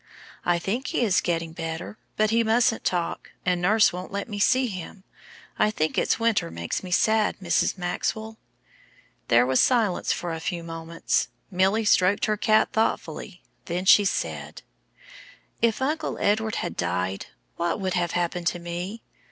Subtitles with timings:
[0.45, 4.39] "I think he is getting better, but he mustn't talk, and nurse won't let me
[4.39, 5.03] see him.
[5.59, 7.77] I think it's winter makes me sad, Mrs.
[7.77, 8.39] Maxwell."
[9.27, 11.27] There was silence for a few moments.
[11.51, 14.63] Milly stroked her cat thoughtfully, then she said,
[15.61, 17.27] "If Uncle Edward had died,
[17.57, 19.03] what would have happened to me?